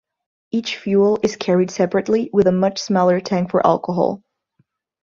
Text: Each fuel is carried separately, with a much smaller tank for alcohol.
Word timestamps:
Each 0.49 0.77
fuel 0.77 1.19
is 1.21 1.35
carried 1.35 1.69
separately, 1.69 2.31
with 2.33 2.47
a 2.47 2.51
much 2.51 2.79
smaller 2.81 3.19
tank 3.21 3.51
for 3.51 3.63
alcohol. 3.63 4.23